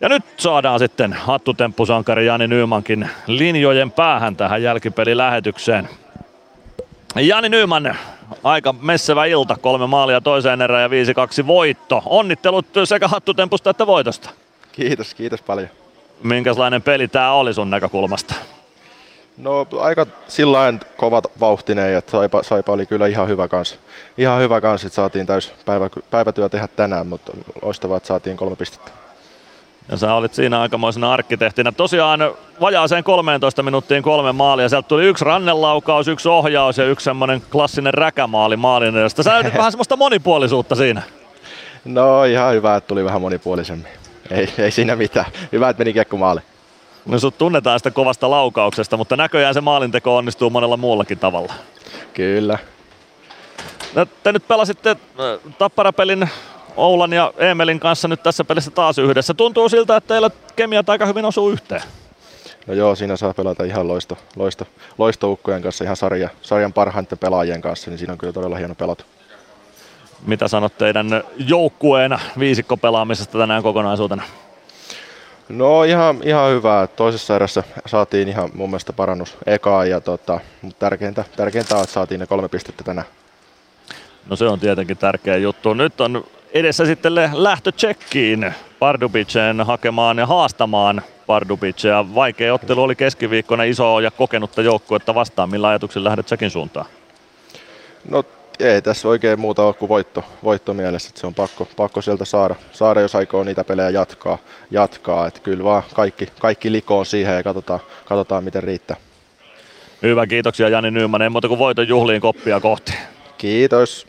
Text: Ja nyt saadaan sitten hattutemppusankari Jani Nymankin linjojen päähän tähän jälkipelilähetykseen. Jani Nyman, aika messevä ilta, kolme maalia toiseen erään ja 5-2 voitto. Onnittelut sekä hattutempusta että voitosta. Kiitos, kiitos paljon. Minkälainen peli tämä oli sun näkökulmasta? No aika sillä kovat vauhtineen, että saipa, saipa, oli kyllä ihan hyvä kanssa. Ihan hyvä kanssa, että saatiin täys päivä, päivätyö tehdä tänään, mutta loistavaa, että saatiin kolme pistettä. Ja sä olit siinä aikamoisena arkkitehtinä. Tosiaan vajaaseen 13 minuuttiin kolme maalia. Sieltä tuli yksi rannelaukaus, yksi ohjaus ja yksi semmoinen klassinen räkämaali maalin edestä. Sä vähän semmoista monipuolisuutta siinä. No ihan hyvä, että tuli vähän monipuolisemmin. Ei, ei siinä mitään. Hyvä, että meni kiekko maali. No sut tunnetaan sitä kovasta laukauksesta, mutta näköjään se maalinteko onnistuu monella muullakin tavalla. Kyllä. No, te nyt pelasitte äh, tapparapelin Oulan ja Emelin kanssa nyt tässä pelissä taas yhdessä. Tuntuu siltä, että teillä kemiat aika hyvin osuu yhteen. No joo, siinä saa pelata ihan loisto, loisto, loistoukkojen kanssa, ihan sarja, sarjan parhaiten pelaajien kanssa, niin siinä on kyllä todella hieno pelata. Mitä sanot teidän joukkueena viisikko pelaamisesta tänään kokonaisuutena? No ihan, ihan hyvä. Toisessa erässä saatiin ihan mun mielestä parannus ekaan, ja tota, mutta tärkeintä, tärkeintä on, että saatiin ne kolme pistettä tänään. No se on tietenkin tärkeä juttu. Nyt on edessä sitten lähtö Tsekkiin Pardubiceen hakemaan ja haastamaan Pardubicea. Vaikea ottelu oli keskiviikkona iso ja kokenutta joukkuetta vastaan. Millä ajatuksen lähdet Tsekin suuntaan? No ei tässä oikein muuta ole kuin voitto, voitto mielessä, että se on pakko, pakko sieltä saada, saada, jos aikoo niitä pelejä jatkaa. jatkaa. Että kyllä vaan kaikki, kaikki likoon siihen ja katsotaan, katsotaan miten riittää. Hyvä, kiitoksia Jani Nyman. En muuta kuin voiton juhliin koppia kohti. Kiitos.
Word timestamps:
Ja 0.00 0.08
nyt 0.08 0.24
saadaan 0.36 0.78
sitten 0.78 1.12
hattutemppusankari 1.12 2.26
Jani 2.26 2.48
Nymankin 2.48 3.10
linjojen 3.26 3.90
päähän 3.90 4.36
tähän 4.36 4.62
jälkipelilähetykseen. 4.62 5.88
Jani 7.14 7.48
Nyman, 7.48 7.96
aika 8.44 8.74
messevä 8.80 9.24
ilta, 9.24 9.56
kolme 9.60 9.86
maalia 9.86 10.20
toiseen 10.20 10.62
erään 10.62 10.82
ja 10.82 10.88
5-2 11.44 11.46
voitto. 11.46 12.02
Onnittelut 12.06 12.66
sekä 12.84 13.08
hattutempusta 13.08 13.70
että 13.70 13.86
voitosta. 13.86 14.30
Kiitos, 14.72 15.14
kiitos 15.14 15.42
paljon. 15.42 15.68
Minkälainen 16.22 16.82
peli 16.82 17.08
tämä 17.08 17.32
oli 17.32 17.54
sun 17.54 17.70
näkökulmasta? 17.70 18.34
No 19.36 19.66
aika 19.80 20.06
sillä 20.28 20.58
kovat 20.96 21.24
vauhtineen, 21.40 21.98
että 21.98 22.10
saipa, 22.10 22.42
saipa, 22.42 22.72
oli 22.72 22.86
kyllä 22.86 23.06
ihan 23.06 23.28
hyvä 23.28 23.48
kanssa. 23.48 23.76
Ihan 24.18 24.40
hyvä 24.40 24.60
kanssa, 24.60 24.86
että 24.86 24.94
saatiin 24.94 25.26
täys 25.26 25.52
päivä, 25.66 25.90
päivätyö 26.10 26.48
tehdä 26.48 26.68
tänään, 26.68 27.06
mutta 27.06 27.32
loistavaa, 27.62 27.96
että 27.96 28.06
saatiin 28.06 28.36
kolme 28.36 28.56
pistettä. 28.56 29.05
Ja 29.88 29.96
sä 29.96 30.14
olit 30.14 30.34
siinä 30.34 30.60
aikamoisena 30.60 31.12
arkkitehtinä. 31.12 31.72
Tosiaan 31.72 32.20
vajaaseen 32.60 33.04
13 33.04 33.62
minuuttiin 33.62 34.02
kolme 34.02 34.32
maalia. 34.32 34.68
Sieltä 34.68 34.88
tuli 34.88 35.04
yksi 35.04 35.24
rannelaukaus, 35.24 36.08
yksi 36.08 36.28
ohjaus 36.28 36.78
ja 36.78 36.84
yksi 36.84 37.04
semmoinen 37.04 37.42
klassinen 37.52 37.94
räkämaali 37.94 38.56
maalin 38.56 38.96
edestä. 38.96 39.22
Sä 39.22 39.30
vähän 39.58 39.72
semmoista 39.72 39.96
monipuolisuutta 39.96 40.74
siinä. 40.74 41.02
No 41.84 42.24
ihan 42.24 42.54
hyvä, 42.54 42.76
että 42.76 42.88
tuli 42.88 43.04
vähän 43.04 43.20
monipuolisemmin. 43.20 43.92
Ei, 44.30 44.48
ei 44.58 44.70
siinä 44.70 44.96
mitään. 44.96 45.26
Hyvä, 45.52 45.68
että 45.68 45.80
meni 45.80 45.92
kiekko 45.92 46.16
maali. 46.16 46.40
No 47.06 47.18
sut 47.18 47.38
tunnetaan 47.38 47.80
sitä 47.80 47.90
kovasta 47.90 48.30
laukauksesta, 48.30 48.96
mutta 48.96 49.16
näköjään 49.16 49.54
se 49.54 49.60
maalinteko 49.60 50.16
onnistuu 50.16 50.50
monella 50.50 50.76
muullakin 50.76 51.18
tavalla. 51.18 51.52
Kyllä. 52.14 52.58
No, 53.94 54.06
te 54.22 54.32
nyt 54.32 54.48
pelasitte 54.48 54.90
äh, 54.90 55.54
tapparapelin 55.58 56.28
Oulan 56.76 57.12
ja 57.12 57.32
Emelin 57.38 57.80
kanssa 57.80 58.08
nyt 58.08 58.22
tässä 58.22 58.44
pelissä 58.44 58.70
taas 58.70 58.98
yhdessä. 58.98 59.34
Tuntuu 59.34 59.68
siltä, 59.68 59.96
että 59.96 60.08
teillä 60.08 60.30
kemiat 60.56 60.88
aika 60.88 61.06
hyvin 61.06 61.24
osuu 61.24 61.50
yhteen. 61.50 61.82
No 62.66 62.74
joo, 62.74 62.94
siinä 62.94 63.16
saa 63.16 63.34
pelata 63.34 63.64
ihan 63.64 63.88
loisto, 63.88 64.18
loisto, 64.36 64.66
loistoukkojen 64.98 65.62
kanssa, 65.62 65.84
ihan 65.84 65.96
sarja, 65.96 66.28
sarjan 66.42 66.72
parhaiten 66.72 67.18
pelaajien 67.18 67.60
kanssa, 67.60 67.90
niin 67.90 67.98
siinä 67.98 68.12
on 68.12 68.18
kyllä 68.18 68.32
todella 68.32 68.56
hieno 68.56 68.74
pelata. 68.74 69.04
Mitä 70.26 70.48
sanot 70.48 70.78
teidän 70.78 71.06
joukkueena 71.36 72.18
viisikko 72.38 72.76
pelaamisesta 72.76 73.38
tänään 73.38 73.62
kokonaisuutena? 73.62 74.22
No 75.48 75.84
ihan, 75.84 76.20
ihan 76.22 76.50
hyvä. 76.50 76.88
Toisessa 76.96 77.36
erässä 77.36 77.62
saatiin 77.86 78.28
ihan 78.28 78.50
mun 78.54 78.70
mielestä 78.70 78.92
parannus 78.92 79.36
ekaan, 79.46 79.90
ja 79.90 80.00
tota, 80.00 80.40
mutta 80.62 80.78
tärkeintä, 80.78 81.24
tärkeintä 81.36 81.76
on, 81.76 81.82
että 81.82 81.92
saatiin 81.92 82.20
ne 82.20 82.26
kolme 82.26 82.48
pistettä 82.48 82.84
tänään. 82.84 83.06
No 84.28 84.36
se 84.36 84.44
on 84.46 84.60
tietenkin 84.60 84.96
tärkeä 84.96 85.36
juttu. 85.36 85.74
Nyt 85.74 86.00
on 86.00 86.24
edessä 86.58 86.86
sitten 86.86 87.14
lähtö 87.32 87.72
Tsekkiin 87.72 88.54
Pardubiceen 88.78 89.60
hakemaan 89.60 90.18
ja 90.18 90.26
haastamaan 90.26 91.02
Pardubicea. 91.26 92.14
Vaikea 92.14 92.54
ottelu 92.54 92.82
oli 92.82 92.96
keskiviikkona 92.96 93.62
iso 93.62 94.00
ja 94.00 94.10
kokenutta 94.10 94.62
joukkuetta 94.62 95.14
vastaan. 95.14 95.50
Millä 95.50 95.68
ajatuksen 95.68 96.04
lähdet 96.04 96.26
Tsekin 96.26 96.50
suuntaan? 96.50 96.86
No 98.10 98.24
ei 98.60 98.82
tässä 98.82 99.08
oikein 99.08 99.40
muuta 99.40 99.64
ole 99.64 99.74
kuin 99.74 99.88
voitto, 99.88 100.24
voitto 100.44 100.74
mielessä, 100.74 101.08
että 101.08 101.20
se 101.20 101.26
on 101.26 101.34
pakko, 101.34 101.68
pakko 101.76 102.02
sieltä 102.02 102.24
saada, 102.24 102.54
saada, 102.72 103.00
jos 103.00 103.14
aikoo 103.14 103.44
niitä 103.44 103.64
pelejä 103.64 103.90
jatkaa. 103.90 104.38
jatkaa. 104.70 105.26
Että 105.26 105.40
kyllä 105.40 105.64
vaan 105.64 105.82
kaikki, 105.94 106.26
kaikki 106.38 106.72
likoon 106.72 107.06
siihen 107.06 107.34
ja 107.34 107.42
katsotaan, 107.42 107.80
katsotaan 108.04 108.44
miten 108.44 108.62
riittää. 108.62 108.96
Hyvä, 110.02 110.26
kiitoksia 110.26 110.68
Jani 110.68 110.90
Nyman. 110.90 111.22
En 111.22 111.32
muuta 111.32 111.48
kuin 111.48 111.58
voiton 111.58 111.88
juhliin 111.88 112.20
koppia 112.20 112.60
kohti. 112.60 112.92
Kiitos. 113.38 114.06